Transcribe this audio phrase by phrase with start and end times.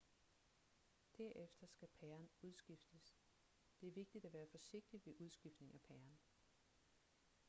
[1.19, 3.15] derefter skal pæren udskiftes
[3.81, 6.19] det er vigtigt at være forsigtig ved udskiftning af pæren